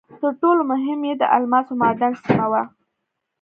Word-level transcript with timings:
تر 0.19 0.31
ټولو 0.41 0.61
مهم 0.71 0.99
یې 1.07 1.13
د 1.17 1.23
الماسو 1.37 1.73
معدن 1.81 2.13
سیمه 2.23 2.45
وه. 2.51 2.63